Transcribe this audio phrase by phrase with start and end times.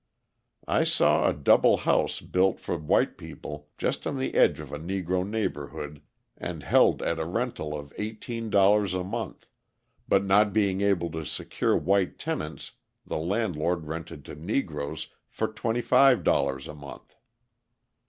[0.67, 4.79] I saw a double house built for white people just on the edge of a
[4.79, 6.01] Negro neighbourhood
[6.35, 9.45] and held at a rental of $18 a month,
[10.07, 12.71] but not being able to secure white tenants
[13.05, 17.15] the landlord rented to Negroes for $25 a month.